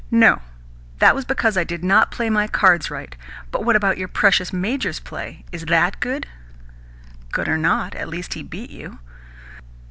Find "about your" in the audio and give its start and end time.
3.75-4.07